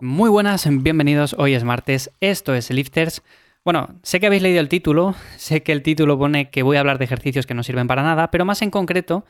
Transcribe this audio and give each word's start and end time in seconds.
Muy 0.00 0.30
buenas, 0.30 0.68
bienvenidos. 0.70 1.34
Hoy 1.38 1.54
es 1.54 1.64
martes, 1.64 2.12
esto 2.20 2.54
es 2.54 2.70
Lifters. 2.70 3.22
Bueno, 3.64 3.98
sé 4.04 4.20
que 4.20 4.26
habéis 4.26 4.42
leído 4.42 4.60
el 4.60 4.68
título, 4.68 5.16
sé 5.36 5.64
que 5.64 5.72
el 5.72 5.82
título 5.82 6.16
pone 6.16 6.50
que 6.50 6.62
voy 6.62 6.76
a 6.76 6.80
hablar 6.80 6.98
de 6.98 7.04
ejercicios 7.04 7.46
que 7.46 7.54
no 7.54 7.64
sirven 7.64 7.88
para 7.88 8.04
nada, 8.04 8.30
pero 8.30 8.44
más 8.44 8.62
en 8.62 8.70
concreto 8.70 9.24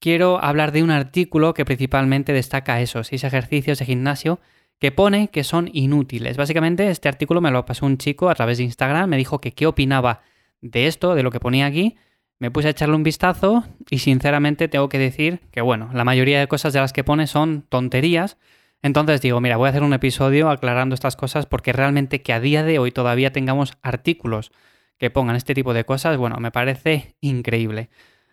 quiero 0.00 0.42
hablar 0.42 0.72
de 0.72 0.82
un 0.82 0.90
artículo 0.90 1.52
que 1.52 1.66
principalmente 1.66 2.32
destaca 2.32 2.80
esos 2.80 3.08
seis 3.08 3.24
ejercicios 3.24 3.78
de 3.78 3.84
gimnasio 3.84 4.40
que 4.78 4.90
pone 4.90 5.28
que 5.28 5.44
son 5.44 5.68
inútiles. 5.74 6.38
Básicamente 6.38 6.88
este 6.88 7.10
artículo 7.10 7.42
me 7.42 7.50
lo 7.50 7.66
pasó 7.66 7.84
un 7.84 7.98
chico 7.98 8.30
a 8.30 8.34
través 8.34 8.56
de 8.56 8.64
Instagram, 8.64 9.10
me 9.10 9.18
dijo 9.18 9.40
que 9.40 9.52
qué 9.52 9.66
opinaba 9.66 10.22
de 10.62 10.86
esto, 10.86 11.14
de 11.14 11.24
lo 11.24 11.30
que 11.30 11.40
ponía 11.40 11.66
aquí. 11.66 11.96
Me 12.38 12.50
puse 12.50 12.68
a 12.68 12.70
echarle 12.70 12.96
un 12.96 13.02
vistazo 13.02 13.64
y 13.90 13.98
sinceramente 13.98 14.68
tengo 14.68 14.88
que 14.88 14.98
decir 14.98 15.40
que 15.50 15.60
bueno, 15.60 15.90
la 15.92 16.04
mayoría 16.04 16.40
de 16.40 16.48
cosas 16.48 16.72
de 16.72 16.80
las 16.80 16.94
que 16.94 17.04
pone 17.04 17.26
son 17.26 17.66
tonterías. 17.68 18.38
Entonces 18.86 19.20
digo, 19.20 19.40
mira, 19.40 19.56
voy 19.56 19.66
a 19.66 19.70
hacer 19.70 19.82
un 19.82 19.94
episodio 19.94 20.48
aclarando 20.48 20.94
estas 20.94 21.16
cosas 21.16 21.44
porque 21.44 21.72
realmente 21.72 22.22
que 22.22 22.32
a 22.32 22.38
día 22.38 22.62
de 22.62 22.78
hoy 22.78 22.92
todavía 22.92 23.32
tengamos 23.32 23.76
artículos 23.82 24.52
que 24.96 25.10
pongan 25.10 25.34
este 25.34 25.54
tipo 25.54 25.74
de 25.74 25.84
cosas, 25.84 26.16
bueno, 26.16 26.36
me 26.36 26.52
parece 26.52 27.16
increíble. 27.20 27.90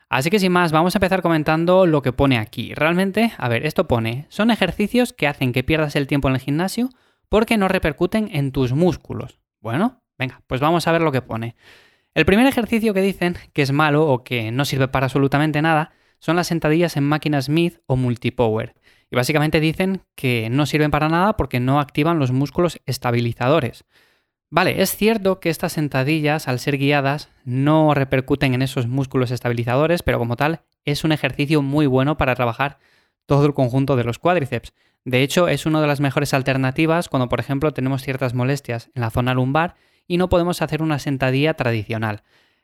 Así 0.10 0.30
que 0.30 0.38
sin 0.38 0.52
más, 0.52 0.72
vamos 0.72 0.94
a 0.94 1.00
empezar 1.00 1.24
comentando 1.24 1.88
lo 1.88 2.04
que 2.04 2.14
pone 2.14 2.38
aquí. 2.38 2.72
Realmente, 2.76 3.34
a 3.36 3.50
ver, 3.50 3.66
esto 3.66 3.88
pone, 3.88 4.28
son 4.30 4.52
ejercicios 4.52 5.12
que 5.12 5.26
hacen 5.26 5.54
que 5.54 5.64
pierdas 5.64 5.96
el 5.96 6.06
tiempo 6.06 6.28
en 6.28 6.36
el 6.36 6.42
gimnasio 6.42 6.90
porque 7.30 7.58
no 7.58 7.68
repercuten 7.68 8.30
en 8.32 8.52
tus 8.52 8.74
músculos. 8.74 9.40
Bueno, 9.60 10.04
venga, 10.20 10.44
pues 10.46 10.62
vamos 10.62 10.86
a 10.88 10.92
ver 10.92 11.02
lo 11.02 11.12
que 11.12 11.24
pone. 11.24 11.56
El 12.14 12.26
primer 12.26 12.46
ejercicio 12.46 12.94
que 12.94 13.02
dicen 13.02 13.38
que 13.54 13.64
es 13.64 13.72
malo 13.72 14.08
o 14.08 14.24
que 14.24 14.52
no 14.52 14.66
sirve 14.66 14.88
para 14.88 15.08
absolutamente 15.08 15.64
nada 15.64 15.94
son 16.20 16.36
las 16.36 16.46
sentadillas 16.46 16.96
en 16.96 17.06
máquinas 17.06 17.46
Smith 17.46 17.80
o 17.88 17.96
multipower. 17.96 18.76
Y 19.14 19.16
básicamente 19.16 19.60
dicen 19.60 20.02
que 20.16 20.50
no 20.50 20.66
sirven 20.66 20.90
para 20.90 21.08
nada 21.08 21.38
porque 21.38 21.60
no 21.60 21.80
activan 21.80 22.18
los 22.18 22.32
músculos 22.32 22.82
estabilizadores. 22.88 23.86
Vale, 24.50 24.82
es 24.82 24.96
cierto 24.96 25.40
que 25.40 25.52
estas 25.52 25.74
sentadillas, 25.74 26.48
al 26.48 26.58
ser 26.58 26.80
guiadas, 26.80 27.30
no 27.46 27.94
repercuten 27.94 28.56
en 28.56 28.64
esos 28.64 28.88
músculos 28.88 29.30
estabilizadores, 29.30 30.02
pero 30.02 30.18
como 30.18 30.36
tal, 30.36 30.62
es 30.84 31.04
un 31.04 31.12
ejercicio 31.12 31.62
muy 31.62 31.86
bueno 31.86 32.18
para 32.18 32.34
trabajar 32.34 32.80
todo 33.28 33.46
el 33.46 33.54
conjunto 33.54 33.96
de 33.96 34.04
los 34.04 34.18
cuádriceps. 34.18 34.74
De 35.06 35.22
hecho, 35.22 35.48
es 35.48 35.68
una 35.68 35.80
de 35.80 35.86
las 35.86 36.00
mejores 36.00 36.34
alternativas 36.34 37.08
cuando, 37.08 37.30
por 37.30 37.40
ejemplo, 37.40 37.72
tenemos 37.72 38.02
ciertas 38.02 38.34
molestias 38.34 38.90
en 38.96 39.02
la 39.04 39.12
zona 39.12 39.36
lumbar 39.36 39.76
y 40.08 40.18
no 40.18 40.28
podemos 40.28 40.64
hacer 40.64 40.82
una 40.82 40.98
sentadilla 40.98 41.54
tradicional. 41.54 42.24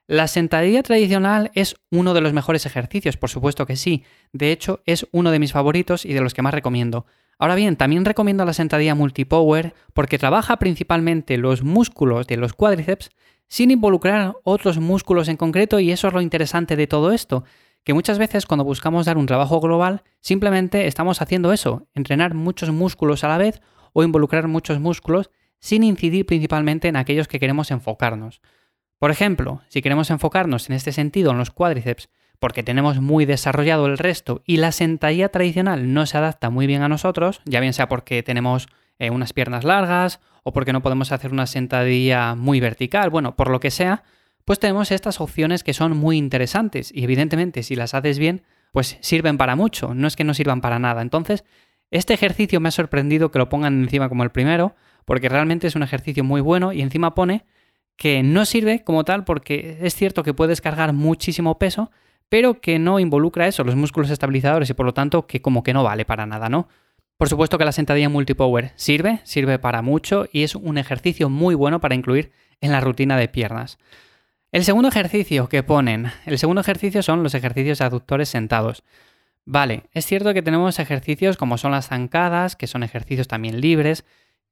La 0.09 0.27
sentadilla 0.27 0.81
tradicional 0.81 1.51
es 1.53 1.75
uno 1.91 2.15
de 2.15 2.21
los 2.21 2.33
mejores 2.33 2.65
ejercicios, 2.65 3.15
por 3.15 3.29
supuesto 3.29 3.67
que 3.67 3.75
sí. 3.75 4.03
De 4.33 4.51
hecho, 4.51 4.81
es 4.87 5.07
uno 5.11 5.29
de 5.29 5.37
mis 5.37 5.51
favoritos 5.51 6.03
y 6.03 6.13
de 6.13 6.21
los 6.21 6.33
que 6.33 6.41
más 6.41 6.51
recomiendo. 6.51 7.05
Ahora 7.37 7.53
bien, 7.53 7.75
también 7.75 8.03
recomiendo 8.05 8.43
la 8.43 8.53
sentadilla 8.53 8.95
multipower 8.95 9.75
porque 9.93 10.17
trabaja 10.17 10.57
principalmente 10.57 11.37
los 11.37 11.61
músculos 11.61 12.25
de 12.25 12.37
los 12.37 12.53
cuádriceps 12.53 13.11
sin 13.47 13.69
involucrar 13.69 14.33
otros 14.41 14.79
músculos 14.79 15.27
en 15.27 15.37
concreto 15.37 15.79
y 15.79 15.91
eso 15.91 16.07
es 16.07 16.13
lo 16.15 16.21
interesante 16.21 16.75
de 16.75 16.87
todo 16.87 17.11
esto, 17.11 17.43
que 17.83 17.93
muchas 17.93 18.17
veces 18.17 18.47
cuando 18.47 18.63
buscamos 18.63 19.05
dar 19.05 19.19
un 19.19 19.27
trabajo 19.27 19.59
global 19.59 20.01
simplemente 20.21 20.87
estamos 20.87 21.21
haciendo 21.21 21.53
eso, 21.53 21.87
entrenar 21.93 22.33
muchos 22.33 22.71
músculos 22.71 23.23
a 23.23 23.27
la 23.27 23.37
vez 23.37 23.61
o 23.93 24.01
involucrar 24.01 24.47
muchos 24.47 24.79
músculos 24.79 25.29
sin 25.59 25.83
incidir 25.83 26.25
principalmente 26.25 26.87
en 26.87 26.95
aquellos 26.95 27.27
que 27.27 27.39
queremos 27.39 27.69
enfocarnos. 27.69 28.41
Por 28.99 29.11
ejemplo, 29.11 29.61
si 29.69 29.81
queremos 29.81 30.11
enfocarnos 30.11 30.69
en 30.69 30.75
este 30.75 30.91
sentido 30.91 31.31
en 31.31 31.37
los 31.37 31.51
cuádriceps 31.51 32.09
porque 32.37 32.63
tenemos 32.63 32.99
muy 32.99 33.25
desarrollado 33.25 33.85
el 33.85 33.97
resto 33.97 34.43
y 34.45 34.57
la 34.57 34.71
sentadilla 34.71 35.29
tradicional 35.29 35.93
no 35.93 36.05
se 36.05 36.17
adapta 36.17 36.49
muy 36.49 36.67
bien 36.67 36.81
a 36.81 36.89
nosotros, 36.89 37.41
ya 37.45 37.61
bien 37.61 37.73
sea 37.73 37.87
porque 37.87 38.23
tenemos 38.23 38.67
eh, 38.97 39.09
unas 39.09 39.33
piernas 39.33 39.63
largas 39.63 40.19
o 40.43 40.51
porque 40.51 40.73
no 40.73 40.81
podemos 40.81 41.11
hacer 41.11 41.31
una 41.31 41.47
sentadilla 41.47 42.35
muy 42.35 42.59
vertical, 42.59 43.09
bueno, 43.09 43.35
por 43.35 43.49
lo 43.49 43.59
que 43.59 43.71
sea, 43.71 44.03
pues 44.43 44.59
tenemos 44.59 44.91
estas 44.91 45.21
opciones 45.21 45.63
que 45.63 45.73
son 45.73 45.95
muy 45.95 46.17
interesantes 46.17 46.91
y 46.93 47.03
evidentemente 47.03 47.63
si 47.63 47.75
las 47.75 47.93
haces 47.93 48.19
bien, 48.19 48.43
pues 48.71 48.97
sirven 48.99 49.37
para 49.37 49.55
mucho, 49.55 49.93
no 49.93 50.07
es 50.07 50.15
que 50.15 50.23
no 50.23 50.33
sirvan 50.33 50.61
para 50.61 50.79
nada. 50.79 51.01
Entonces, 51.01 51.45
este 51.91 52.13
ejercicio 52.13 52.59
me 52.59 52.69
ha 52.69 52.71
sorprendido 52.71 53.31
que 53.31 53.39
lo 53.39 53.49
pongan 53.49 53.81
encima 53.83 54.09
como 54.09 54.23
el 54.23 54.31
primero, 54.31 54.75
porque 55.05 55.29
realmente 55.29 55.67
es 55.67 55.75
un 55.75 55.83
ejercicio 55.83 56.23
muy 56.23 56.41
bueno 56.41 56.73
y 56.73 56.81
encima 56.81 57.15
pone 57.15 57.45
que 57.99 58.23
no 58.23 58.45
sirve 58.45 58.81
como 58.85 59.03
tal 59.03 59.25
porque 59.25 59.77
es 59.81 59.93
cierto 59.93 60.23
que 60.23 60.33
puedes 60.33 60.61
cargar 60.61 60.93
muchísimo 60.93 61.59
peso, 61.59 61.91
pero 62.29 62.61
que 62.61 62.79
no 62.79 62.97
involucra 62.97 63.45
eso, 63.45 63.65
los 63.65 63.75
músculos 63.75 64.09
estabilizadores 64.09 64.69
y 64.69 64.73
por 64.73 64.85
lo 64.85 64.93
tanto 64.93 65.27
que 65.27 65.41
como 65.41 65.63
que 65.63 65.73
no 65.73 65.83
vale 65.83 66.05
para 66.05 66.25
nada, 66.25 66.47
¿no? 66.47 66.69
Por 67.17 67.27
supuesto 67.27 67.57
que 67.57 67.65
la 67.65 67.73
sentadilla 67.73 68.07
multipower 68.07 68.71
sirve, 68.77 69.19
sirve 69.25 69.59
para 69.59 69.81
mucho 69.81 70.27
y 70.31 70.43
es 70.43 70.55
un 70.55 70.77
ejercicio 70.77 71.29
muy 71.29 71.55
bueno 71.55 71.81
para 71.81 71.93
incluir 71.93 72.31
en 72.61 72.71
la 72.71 72.79
rutina 72.79 73.17
de 73.17 73.27
piernas. 73.27 73.77
El 74.53 74.63
segundo 74.63 74.87
ejercicio 74.87 75.49
que 75.49 75.61
ponen, 75.61 76.09
el 76.25 76.39
segundo 76.39 76.61
ejercicio 76.61 77.03
son 77.03 77.21
los 77.21 77.35
ejercicios 77.35 77.81
aductores 77.81 78.29
sentados. 78.29 78.85
Vale, 79.43 79.83
es 79.91 80.05
cierto 80.05 80.33
que 80.33 80.41
tenemos 80.41 80.79
ejercicios 80.79 81.35
como 81.35 81.57
son 81.57 81.73
las 81.73 81.89
zancadas, 81.89 82.55
que 82.55 82.67
son 82.67 82.83
ejercicios 82.83 83.27
también 83.27 83.59
libres, 83.59 84.05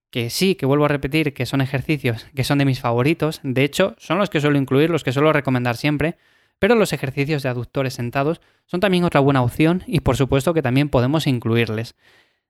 que 0.09 0.29
sí, 0.29 0.55
que 0.55 0.65
vuelvo 0.65 0.85
a 0.85 0.89
repetir 0.89 1.33
que 1.33 1.45
son 1.45 1.61
ejercicios 1.61 2.25
que 2.35 2.43
son 2.43 2.57
de 2.57 2.65
mis 2.65 2.79
favoritos, 2.79 3.39
de 3.43 3.63
hecho 3.63 3.95
son 3.97 4.17
los 4.17 4.29
que 4.29 4.41
suelo 4.41 4.57
incluir, 4.57 4.89
los 4.89 5.03
que 5.03 5.11
suelo 5.11 5.33
recomendar 5.33 5.77
siempre, 5.77 6.17
pero 6.59 6.75
los 6.75 6.93
ejercicios 6.93 7.43
de 7.43 7.49
aductores 7.49 7.93
sentados 7.93 8.41
son 8.65 8.79
también 8.79 9.03
otra 9.03 9.19
buena 9.19 9.43
opción 9.43 9.83
y 9.85 9.99
por 9.99 10.17
supuesto 10.17 10.53
que 10.53 10.61
también 10.61 10.89
podemos 10.89 11.27
incluirles. 11.27 11.95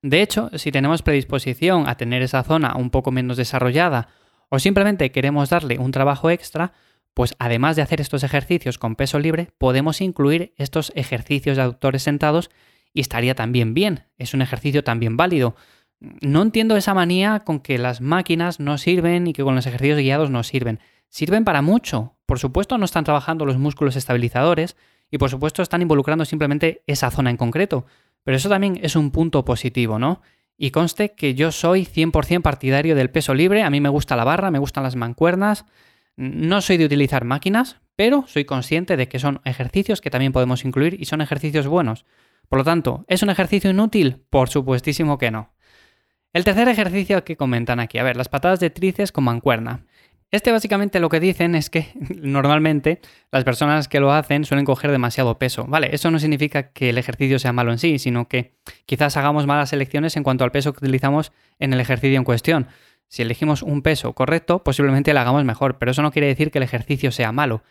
De 0.01 0.21
hecho, 0.21 0.49
si 0.53 0.71
tenemos 0.71 1.01
predisposición 1.01 1.87
a 1.89 1.95
tener 1.95 2.21
esa 2.21 2.43
zona 2.43 2.75
un 2.75 2.89
poco 2.89 3.11
menos 3.11 3.37
desarrollada 3.37 4.09
o 4.49 4.59
simplemente 4.59 5.11
queremos 5.11 5.49
darle 5.49 5.77
un 5.79 5.91
trabajo 5.91 6.29
extra, 6.29 6.73
pues 7.13 7.35
además 7.39 7.75
de 7.75 7.81
hacer 7.81 7.99
estos 7.99 8.23
ejercicios 8.23 8.77
con 8.77 8.95
peso 8.95 9.19
libre, 9.19 9.49
podemos 9.57 10.01
incluir 10.01 10.53
estos 10.55 10.91
ejercicios 10.95 11.57
de 11.57 11.63
aductores 11.63 12.03
sentados 12.03 12.51
y 12.93 13.01
estaría 13.01 13.35
también 13.35 13.73
bien, 13.73 14.05
es 14.17 14.33
un 14.33 14.41
ejercicio 14.41 14.83
también 14.83 15.17
válido. 15.17 15.55
No 15.99 16.41
entiendo 16.41 16.77
esa 16.77 16.93
manía 16.93 17.39
con 17.39 17.59
que 17.59 17.77
las 17.77 18.01
máquinas 18.01 18.59
no 18.59 18.77
sirven 18.77 19.27
y 19.27 19.33
que 19.33 19.43
con 19.43 19.55
los 19.55 19.65
ejercicios 19.65 19.99
guiados 19.99 20.29
no 20.29 20.43
sirven 20.43 20.79
sirven 21.09 21.45
para 21.45 21.61
mucho. 21.61 22.15
Por 22.25 22.39
supuesto 22.39 22.77
no 22.77 22.85
están 22.85 23.03
trabajando 23.03 23.45
los 23.45 23.57
músculos 23.57 23.95
estabilizadores 23.95 24.75
y 25.09 25.17
por 25.17 25.29
supuesto 25.29 25.61
están 25.61 25.81
involucrando 25.81 26.25
simplemente 26.25 26.83
esa 26.87 27.11
zona 27.11 27.29
en 27.29 27.37
concreto. 27.37 27.85
Pero 28.23 28.37
eso 28.37 28.49
también 28.49 28.79
es 28.81 28.95
un 28.95 29.11
punto 29.11 29.45
positivo, 29.45 29.99
¿no? 29.99 30.21
Y 30.57 30.71
conste 30.71 31.13
que 31.13 31.35
yo 31.35 31.51
soy 31.51 31.85
100% 31.85 32.41
partidario 32.41 32.95
del 32.95 33.09
peso 33.09 33.33
libre, 33.33 33.63
a 33.63 33.69
mí 33.69 33.79
me 33.79 33.89
gusta 33.89 34.15
la 34.15 34.23
barra, 34.23 34.51
me 34.51 34.59
gustan 34.59 34.83
las 34.83 34.95
mancuernas, 34.95 35.65
no 36.15 36.61
soy 36.61 36.77
de 36.77 36.85
utilizar 36.85 37.25
máquinas, 37.25 37.77
pero 37.95 38.25
soy 38.27 38.43
consciente 38.43 38.97
de 38.97 39.07
que 39.07 39.19
son 39.19 39.39
ejercicios 39.45 40.01
que 40.01 40.09
también 40.09 40.33
podemos 40.33 40.65
incluir 40.65 40.99
y 40.99 41.05
son 41.05 41.21
ejercicios 41.21 41.67
buenos. 41.67 42.05
Por 42.49 42.59
lo 42.59 42.65
tanto, 42.65 43.05
¿es 43.07 43.21
un 43.21 43.29
ejercicio 43.29 43.69
inútil? 43.69 44.23
Por 44.29 44.49
supuestísimo 44.49 45.17
que 45.17 45.31
no. 45.31 45.53
El 46.37 46.43
tercer 46.43 46.67
ejercicio 46.67 47.23
que 47.23 47.35
comentan 47.35 47.79
aquí, 47.79 47.97
a 47.97 48.03
ver, 48.03 48.15
las 48.15 48.29
patadas 48.29 48.59
de 48.59 48.69
tríceps 48.69 49.11
con 49.11 49.23
mancuerna. 49.23 49.79
Este 50.29 50.51
básicamente 50.51 50.99
lo 50.99 51.09
que 51.09 51.19
dicen 51.19 51.55
es 51.55 51.71
que 51.71 51.87
normalmente 52.15 53.01
las 53.31 53.43
personas 53.43 53.87
que 53.87 53.99
lo 53.99 54.13
hacen 54.13 54.45
suelen 54.45 54.63
coger 54.63 54.91
demasiado 54.91 55.39
peso. 55.39 55.65
Vale, 55.65 55.89
eso 55.93 56.11
no 56.11 56.19
significa 56.19 56.71
que 56.73 56.91
el 56.91 56.99
ejercicio 56.99 57.39
sea 57.39 57.53
malo 57.53 57.71
en 57.71 57.79
sí, 57.79 57.97
sino 57.97 58.27
que 58.27 58.53
quizás 58.85 59.17
hagamos 59.17 59.47
malas 59.47 59.73
elecciones 59.73 60.15
en 60.15 60.21
cuanto 60.21 60.43
al 60.43 60.51
peso 60.51 60.73
que 60.73 60.85
utilizamos 60.85 61.31
en 61.57 61.73
el 61.73 61.79
ejercicio 61.79 62.19
en 62.19 62.23
cuestión. 62.23 62.67
Si 63.07 63.23
elegimos 63.23 63.63
un 63.63 63.81
peso 63.81 64.13
correcto, 64.13 64.63
posiblemente 64.63 65.15
lo 65.15 65.19
hagamos 65.21 65.43
mejor, 65.43 65.79
pero 65.79 65.89
eso 65.89 66.03
no 66.03 66.11
quiere 66.11 66.27
decir 66.27 66.51
que 66.51 66.59
el 66.59 66.63
ejercicio 66.63 67.11
sea 67.11 67.31
malo. 67.31 67.63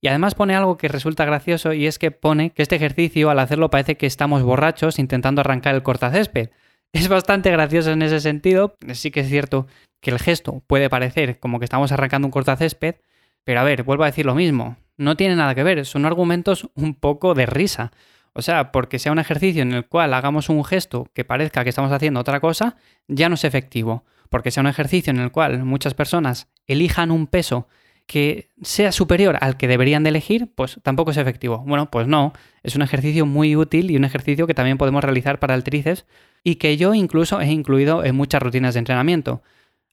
Y 0.00 0.06
además 0.06 0.36
pone 0.36 0.54
algo 0.54 0.76
que 0.76 0.86
resulta 0.86 1.24
gracioso 1.24 1.72
y 1.72 1.88
es 1.88 1.98
que 1.98 2.12
pone 2.12 2.50
que 2.50 2.62
este 2.62 2.76
ejercicio 2.76 3.30
al 3.30 3.40
hacerlo 3.40 3.68
parece 3.68 3.96
que 3.96 4.06
estamos 4.06 4.44
borrachos 4.44 5.00
intentando 5.00 5.40
arrancar 5.40 5.74
el 5.74 5.82
cortacésped. 5.82 6.50
Es 6.92 7.08
bastante 7.08 7.50
gracioso 7.50 7.90
en 7.90 8.02
ese 8.02 8.20
sentido. 8.20 8.76
Sí 8.92 9.10
que 9.10 9.20
es 9.20 9.28
cierto 9.28 9.66
que 10.00 10.10
el 10.10 10.18
gesto 10.18 10.62
puede 10.66 10.90
parecer 10.90 11.38
como 11.38 11.58
que 11.58 11.64
estamos 11.64 11.90
arrancando 11.90 12.26
un 12.26 12.32
cortacésped, 12.32 12.96
pero 13.44 13.60
a 13.60 13.64
ver, 13.64 13.82
vuelvo 13.82 14.02
a 14.02 14.06
decir 14.06 14.26
lo 14.26 14.34
mismo. 14.34 14.76
No 14.98 15.16
tiene 15.16 15.34
nada 15.34 15.54
que 15.54 15.62
ver, 15.62 15.86
son 15.86 16.04
argumentos 16.04 16.68
un 16.74 16.94
poco 16.94 17.34
de 17.34 17.46
risa. 17.46 17.92
O 18.34 18.42
sea, 18.42 18.72
porque 18.72 18.98
sea 18.98 19.12
un 19.12 19.18
ejercicio 19.18 19.62
en 19.62 19.72
el 19.72 19.86
cual 19.86 20.12
hagamos 20.14 20.48
un 20.48 20.64
gesto 20.64 21.08
que 21.14 21.24
parezca 21.24 21.64
que 21.64 21.70
estamos 21.70 21.92
haciendo 21.92 22.20
otra 22.20 22.40
cosa, 22.40 22.76
ya 23.08 23.28
no 23.28 23.36
es 23.36 23.44
efectivo. 23.44 24.04
Porque 24.28 24.50
sea 24.50 24.62
un 24.62 24.66
ejercicio 24.66 25.10
en 25.10 25.18
el 25.18 25.30
cual 25.30 25.64
muchas 25.64 25.94
personas 25.94 26.48
elijan 26.66 27.10
un 27.10 27.26
peso 27.26 27.68
que 28.06 28.50
sea 28.62 28.92
superior 28.92 29.38
al 29.40 29.56
que 29.56 29.68
deberían 29.68 30.02
de 30.02 30.10
elegir, 30.10 30.52
pues 30.54 30.80
tampoco 30.82 31.10
es 31.10 31.16
efectivo. 31.16 31.58
Bueno, 31.66 31.90
pues 31.90 32.06
no, 32.06 32.32
es 32.62 32.76
un 32.76 32.82
ejercicio 32.82 33.26
muy 33.26 33.56
útil 33.56 33.90
y 33.90 33.96
un 33.96 34.04
ejercicio 34.04 34.46
que 34.46 34.54
también 34.54 34.78
podemos 34.78 35.02
realizar 35.02 35.38
para 35.38 35.54
el 35.54 35.64
tríceps 35.64 36.06
y 36.44 36.56
que 36.56 36.76
yo 36.76 36.94
incluso 36.94 37.40
he 37.40 37.50
incluido 37.50 38.04
en 38.04 38.16
muchas 38.16 38.42
rutinas 38.42 38.74
de 38.74 38.80
entrenamiento. 38.80 39.42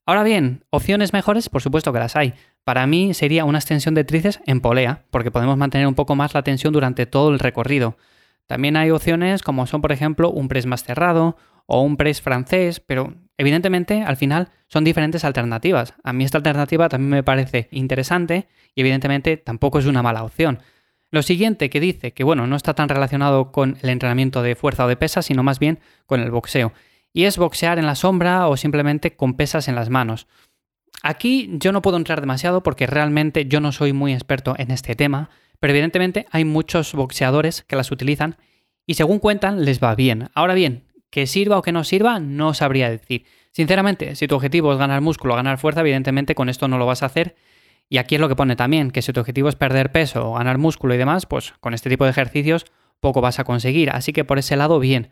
Ahora 0.05 0.23
bien, 0.23 0.63
opciones 0.71 1.13
mejores, 1.13 1.49
por 1.49 1.61
supuesto 1.61 1.93
que 1.93 1.99
las 1.99 2.15
hay. 2.15 2.33
Para 2.63 2.87
mí 2.87 3.13
sería 3.13 3.45
una 3.45 3.59
extensión 3.59 3.93
de 3.93 4.03
tríceps 4.03 4.41
en 4.45 4.59
polea, 4.59 5.03
porque 5.11 5.31
podemos 5.31 5.57
mantener 5.57 5.87
un 5.87 5.95
poco 5.95 6.15
más 6.15 6.33
la 6.33 6.43
tensión 6.43 6.73
durante 6.73 7.05
todo 7.05 7.31
el 7.31 7.39
recorrido. 7.39 7.97
También 8.47 8.75
hay 8.75 8.89
opciones 8.89 9.43
como 9.43 9.67
son, 9.67 9.81
por 9.81 9.91
ejemplo, 9.91 10.31
un 10.31 10.47
press 10.47 10.65
más 10.65 10.83
cerrado 10.83 11.37
o 11.67 11.81
un 11.81 11.97
press 11.97 12.21
francés, 12.21 12.79
pero 12.79 13.13
Evidentemente, 13.39 14.03
al 14.03 14.17
final 14.17 14.49
son 14.67 14.83
diferentes 14.83 15.23
alternativas. 15.23 15.93
A 16.03 16.11
mí 16.11 16.25
esta 16.25 16.39
alternativa 16.39 16.89
también 16.89 17.09
me 17.09 17.23
parece 17.23 17.69
interesante 17.71 18.49
y 18.75 18.81
evidentemente 18.81 19.37
tampoco 19.37 19.79
es 19.79 19.85
una 19.85 20.03
mala 20.03 20.25
opción. 20.25 20.59
Lo 21.09 21.21
siguiente 21.21 21.69
que 21.69 21.79
dice 21.79 22.11
que 22.11 22.25
bueno, 22.25 22.47
no 22.47 22.57
está 22.57 22.73
tan 22.73 22.89
relacionado 22.89 23.53
con 23.53 23.77
el 23.81 23.91
entrenamiento 23.91 24.43
de 24.43 24.55
fuerza 24.55 24.83
o 24.83 24.89
de 24.89 24.97
pesa, 24.97 25.21
sino 25.21 25.41
más 25.41 25.57
bien 25.57 25.79
con 26.05 26.19
el 26.19 26.31
boxeo. 26.31 26.73
Y 27.13 27.23
es 27.23 27.37
boxear 27.37 27.79
en 27.79 27.85
la 27.85 27.95
sombra 27.95 28.49
o 28.49 28.57
simplemente 28.57 29.15
con 29.15 29.35
pesas 29.35 29.69
en 29.69 29.75
las 29.75 29.89
manos. 29.89 30.27
Aquí 31.01 31.49
yo 31.53 31.71
no 31.71 31.81
puedo 31.81 31.95
entrar 31.95 32.19
demasiado 32.19 32.61
porque 32.61 32.87
realmente 32.87 33.45
yo 33.45 33.61
no 33.61 33.71
soy 33.71 33.93
muy 33.93 34.11
experto 34.11 34.53
en 34.57 34.69
este 34.69 34.95
tema, 34.95 35.29
pero 35.61 35.71
evidentemente 35.71 36.25
hay 36.31 36.43
muchos 36.43 36.93
boxeadores 36.93 37.63
que 37.63 37.77
las 37.77 37.89
utilizan 37.89 38.35
y 38.85 38.95
según 38.95 39.19
cuentan 39.19 39.63
les 39.63 39.81
va 39.81 39.95
bien. 39.95 40.29
Ahora 40.33 40.55
bien, 40.55 40.83
que 41.09 41.27
sirva 41.27 41.57
o 41.57 41.61
que 41.61 41.71
no 41.71 41.83
sirva, 41.83 42.19
no 42.19 42.53
sabría 42.53 42.89
decir. 42.89 43.25
Sinceramente, 43.51 44.15
si 44.15 44.27
tu 44.27 44.35
objetivo 44.35 44.71
es 44.71 44.77
ganar 44.77 45.01
músculo 45.01 45.35
ganar 45.35 45.57
fuerza, 45.57 45.81
evidentemente 45.81 46.35
con 46.35 46.49
esto 46.49 46.67
no 46.67 46.77
lo 46.77 46.85
vas 46.85 47.03
a 47.03 47.07
hacer. 47.07 47.35
Y 47.89 47.97
aquí 47.97 48.15
es 48.15 48.21
lo 48.21 48.29
que 48.29 48.35
pone 48.35 48.55
también, 48.55 48.91
que 48.91 49.01
si 49.01 49.11
tu 49.11 49.19
objetivo 49.19 49.49
es 49.49 49.55
perder 49.55 49.91
peso 49.91 50.29
o 50.29 50.33
ganar 50.35 50.59
músculo 50.59 50.93
y 50.93 50.97
demás, 50.97 51.25
pues 51.25 51.53
con 51.59 51.73
este 51.73 51.89
tipo 51.89 52.03
de 52.03 52.11
ejercicios 52.11 52.65
poco 52.99 53.21
vas 53.21 53.39
a 53.39 53.43
conseguir. 53.43 53.89
Así 53.89 54.13
que 54.13 54.23
por 54.23 54.37
ese 54.37 54.55
lado, 54.55 54.79
bien. 54.79 55.09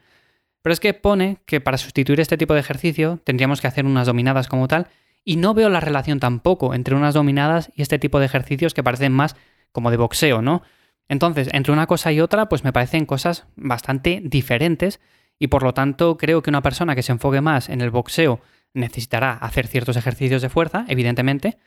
Pero 0.62 0.74
es 0.74 0.80
que 0.80 0.94
pone 0.94 1.38
que 1.46 1.62
para 1.62 1.78
sustituir 1.78 2.20
este 2.20 2.38
tipo 2.38 2.54
de 2.54 2.60
ejercicio 2.60 3.20
tendríamos 3.24 3.62
que 3.62 3.68
hacer 3.68 3.86
unas 3.86 4.06
dominadas 4.06 4.48
como 4.48 4.68
tal, 4.68 4.88
y 5.24 5.36
no 5.36 5.54
veo 5.54 5.70
la 5.70 5.82
relación 5.82 6.22
tampoco 6.22 6.74
entre 6.74 6.96
unas 6.96 7.14
dominadas 7.14 7.70
y 7.76 7.82
este 7.82 8.00
tipo 8.00 8.20
de 8.20 8.28
ejercicios 8.28 8.74
que 8.74 8.84
parecen 8.84 9.12
más 9.12 9.36
como 9.74 9.92
de 9.92 9.98
boxeo, 9.98 10.42
¿no? 10.42 10.62
Entonces, 11.10 11.50
entre 11.52 11.74
una 11.74 11.86
cosa 11.86 12.12
y 12.14 12.22
otra, 12.22 12.48
pues 12.48 12.64
me 12.64 12.72
parecen 12.72 13.06
cosas 13.06 13.46
bastante 13.56 14.22
diferentes 14.24 15.02
y 15.40 15.48
por 15.48 15.64
lo 15.64 15.74
tanto 15.74 16.18
creo 16.18 16.42
que 16.42 16.50
una 16.50 16.62
persona 16.62 16.96
que 16.96 17.04
se 17.04 17.12
enfoque 17.12 17.42
más 17.42 17.70
en 17.70 17.82
el 17.82 17.92
boxeo 17.92 18.40
necesitará 18.74 19.34
hacer 19.34 19.68
ciertos 19.68 19.98
ejercicios 19.98 20.42
de 20.42 20.50
fuerza, 20.50 20.86
evidentemente, 20.88 21.58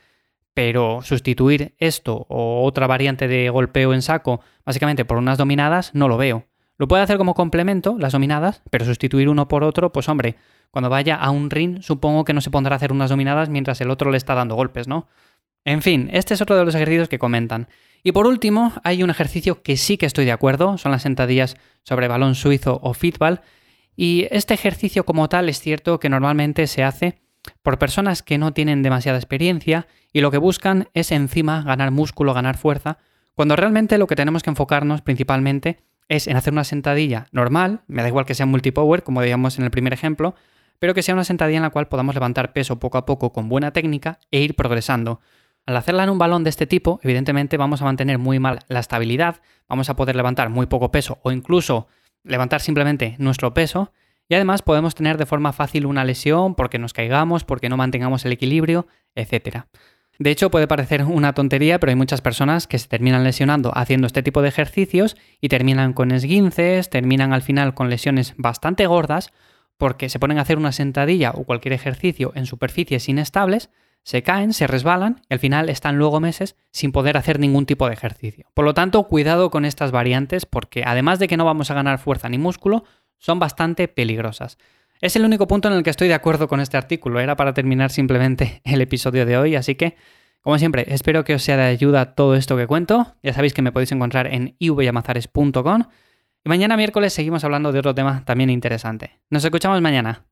pero 0.55 1.01
sustituir 1.03 1.75
esto 1.79 2.27
o 2.29 2.65
otra 2.65 2.87
variante 2.87 3.29
de 3.29 3.51
golpeo 3.51 3.95
en 3.95 4.03
saco 4.03 4.41
básicamente 4.65 5.05
por 5.05 5.19
unas 5.19 5.39
dominadas 5.39 5.95
no 5.95 6.09
lo 6.09 6.17
veo. 6.17 6.47
Lo 6.77 6.89
puede 6.89 7.03
hacer 7.03 7.19
como 7.19 7.35
complemento, 7.35 7.97
las 7.99 8.13
dominadas, 8.13 8.63
pero 8.71 8.85
sustituir 8.85 9.29
uno 9.29 9.49
por 9.49 9.65
otro, 9.65 9.93
pues 9.93 10.09
hombre, 10.09 10.37
cuando 10.71 10.89
vaya 10.89 11.15
a 11.15 11.31
un 11.31 11.51
ring 11.51 11.83
supongo 11.83 12.25
que 12.25 12.33
no 12.33 12.41
se 12.41 12.51
pondrá 12.51 12.75
a 12.75 12.77
hacer 12.77 12.93
unas 12.93 13.11
dominadas 13.11 13.49
mientras 13.49 13.81
el 13.81 13.91
otro 13.91 14.11
le 14.11 14.17
está 14.17 14.35
dando 14.35 14.55
golpes, 14.55 14.89
¿no? 14.89 15.07
En 15.65 15.83
fin, 15.83 16.09
este 16.13 16.35
es 16.35 16.41
otro 16.41 16.57
de 16.57 16.65
los 16.65 16.75
ejercicios 16.75 17.09
que 17.09 17.19
comentan. 17.19 17.69
Y 18.03 18.13
por 18.13 18.27
último, 18.27 18.73
hay 18.83 19.03
un 19.03 19.11
ejercicio 19.11 19.63
que 19.63 19.77
sí 19.77 19.99
que 19.99 20.07
estoy 20.07 20.25
de 20.25 20.33
acuerdo, 20.33 20.79
son 20.79 20.91
las 20.91 21.03
sentadillas 21.03 21.57
sobre 21.83 22.09
balón 22.09 22.35
suizo 22.35 22.81
o 22.83 22.95
fitball, 22.95 23.43
y 23.97 24.27
este 24.31 24.55
ejercicio 24.55 25.05
como 25.05 25.29
tal 25.29 25.49
es 25.49 25.61
cierto 25.61 26.01
que 26.01 26.09
normalmente 26.09 26.67
se 26.67 26.85
hace 26.85 27.21
por 27.63 27.79
personas 27.79 28.23
que 28.23 28.39
no 28.39 28.53
tienen 28.53 28.83
demasiada 28.83 29.19
experiencia 29.19 29.87
y 30.13 30.21
lo 30.21 30.31
que 30.31 30.39
buscan 30.39 30.89
es 30.95 31.13
encima 31.13 31.63
ganar 31.63 31.91
músculo, 31.91 32.35
ganar 32.35 32.57
fuerza, 32.57 32.99
cuando 33.35 33.57
realmente 33.57 33.99
lo 33.99 34.07
que 34.07 34.17
tenemos 34.17 34.43
que 34.43 34.51
enfocarnos 34.51 35.03
principalmente 35.03 35.79
es 36.09 36.27
en 36.27 36.37
hacer 36.37 36.53
una 36.53 36.65
sentadilla 36.65 37.27
normal, 37.33 37.83
me 37.87 38.03
da 38.03 38.09
igual 38.09 38.27
que 38.27 38.35
sea 38.35 38.47
multipower, 38.47 39.03
como 39.03 39.23
digamos 39.23 39.59
en 39.59 39.65
el 39.65 39.71
primer 39.71 39.93
ejemplo, 39.93 40.35
pero 40.79 40.95
que 40.95 41.03
sea 41.03 41.15
una 41.15 41.25
sentadilla 41.25 41.59
en 41.59 41.63
la 41.63 41.71
cual 41.71 41.89
podamos 41.89 42.15
levantar 42.15 42.53
peso 42.53 42.81
poco 42.81 42.99
a 42.99 43.07
poco 43.07 43.33
con 43.33 43.49
buena 43.49 43.73
técnica 43.73 44.19
e 44.31 44.41
ir 44.41 44.57
progresando. 44.57 45.21
Al 45.67 45.77
hacerla 45.77 46.05
en 46.05 46.11
un 46.11 46.19
balón 46.19 46.43
de 46.43 46.51
este 46.51 46.67
tipo, 46.67 46.99
evidentemente 47.03 47.57
vamos 47.57 47.81
a 47.81 47.85
mantener 47.85 48.19
muy 48.19 48.41
mal 48.41 48.61
la 48.69 48.81
estabilidad, 48.81 49.41
vamos 49.69 49.89
a 49.89 49.95
poder 49.95 50.17
levantar 50.17 50.49
muy 50.49 50.67
poco 50.67 50.91
peso 50.91 51.19
o 51.23 51.31
incluso 51.31 51.87
levantar 52.25 52.61
simplemente 52.61 53.17
nuestro 53.19 53.55
peso 53.55 53.93
y 54.29 54.35
además 54.35 54.63
podemos 54.63 54.95
tener 54.95 55.19
de 55.19 55.27
forma 55.27 55.53
fácil 55.53 55.87
una 55.87 56.05
lesión 56.05 56.55
porque 56.55 56.79
nos 56.79 56.93
caigamos, 56.93 57.45
porque 57.45 57.69
no 57.69 57.77
mantengamos 57.77 58.25
el 58.25 58.33
equilibrio, 58.33 58.87
etc. 59.15 59.65
De 60.21 60.31
hecho, 60.31 60.51
puede 60.51 60.69
parecer 60.69 61.03
una 61.05 61.33
tontería, 61.33 61.81
pero 61.81 61.91
hay 61.91 61.97
muchas 61.97 62.21
personas 62.21 62.67
que 62.67 62.79
se 62.79 62.89
terminan 62.89 63.25
lesionando 63.25 63.73
haciendo 63.75 64.07
este 64.07 64.23
tipo 64.23 64.43
de 64.43 64.49
ejercicios 64.49 65.17
y 65.41 65.49
terminan 65.49 65.95
con 65.95 66.13
esguinces, 66.13 66.91
terminan 66.91 67.33
al 67.33 67.43
final 67.43 67.75
con 67.75 67.91
lesiones 67.91 68.35
bastante 68.37 68.87
gordas 68.87 69.33
porque 69.79 70.11
se 70.11 70.19
ponen 70.19 70.39
a 70.39 70.43
hacer 70.43 70.59
una 70.59 70.73
sentadilla 70.73 71.33
o 71.33 71.45
cualquier 71.45 71.73
ejercicio 71.73 72.33
en 72.35 72.47
superficies 72.47 73.09
inestables 73.09 73.71
se 74.03 74.23
caen, 74.23 74.53
se 74.53 74.67
resbalan 74.67 75.23
y 75.29 75.35
al 75.35 75.41
final 75.41 75.69
están 75.69 75.97
luego 75.97 76.21
meses 76.21 76.57
sin 76.73 76.93
poder 76.93 77.17
hacer 77.17 77.39
ningún 77.39 77.67
tipo 77.67 77.87
de 77.87 77.95
ejercicio. 77.95 78.47
Por 78.55 78.65
lo 78.65 78.75
tanto, 78.75 79.05
cuidado 79.05 79.51
con 79.51 79.65
estas 79.65 79.93
variantes 79.93 80.47
porque 80.47 80.83
además 80.85 81.19
de 81.19 81.29
que 81.29 81.37
no 81.37 81.45
vamos 81.45 81.71
a 81.71 81.75
ganar 81.75 81.99
fuerza 81.99 82.29
ni 82.29 82.39
músculo, 82.39 82.85
son 83.19 83.39
bastante 83.39 83.89
peligrosas. 83.89 84.59
Es 85.01 85.17
el 85.17 85.25
único 85.25 85.47
punto 85.47 85.69
en 85.69 85.75
el 85.75 85.83
que 85.83 85.91
estoy 85.91 86.09
de 86.09 86.15
acuerdo 86.15 86.49
con 86.49 86.61
este 86.61 86.77
artículo. 86.77 87.21
Era 87.21 87.37
para 87.37 87.55
terminar 87.55 87.91
simplemente 87.91 88.61
el 88.65 88.81
episodio 88.81 89.27
de 89.27 89.37
hoy, 89.39 89.57
así 89.57 89.75
que, 89.75 89.97
como 90.41 90.59
siempre, 90.59 90.87
espero 90.89 91.25
que 91.25 91.35
os 91.35 91.43
sea 91.43 91.57
de 91.57 91.65
ayuda 91.65 92.15
todo 92.15 92.35
esto 92.35 92.57
que 92.57 92.67
cuento. 92.67 93.15
Ya 93.23 93.33
sabéis 93.33 93.55
que 93.55 93.63
me 93.63 93.73
podéis 93.73 93.93
encontrar 93.93 94.27
en 94.27 94.57
ivyamazares.com. 94.59 95.85
Y 96.43 96.49
mañana 96.49 96.77
miércoles 96.77 97.13
seguimos 97.13 97.45
hablando 97.45 97.73
de 97.73 97.79
otro 97.79 97.95
tema 97.95 98.25
también 98.25 98.49
interesante. 98.49 99.21
Nos 99.29 99.45
escuchamos 99.45 99.81
mañana. 99.83 100.30